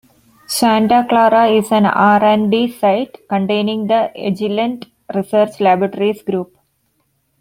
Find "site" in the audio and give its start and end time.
2.71-3.19